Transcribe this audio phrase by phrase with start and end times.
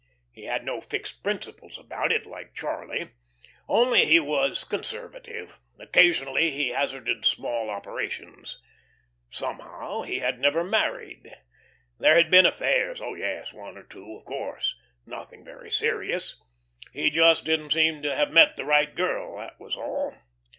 [0.31, 3.11] He had no fixed principles about it, like Charlie.
[3.69, 8.59] Only he was conservative; occasionally he hazarded small operations.
[9.29, 11.35] Somehow he had never married.
[11.99, 12.99] There had been affairs.
[12.99, 14.75] Oh, yes, one or two, of course.
[15.05, 16.35] Nothing very serious,
[16.91, 20.15] He just didn't seem to have met the right girl, that was all.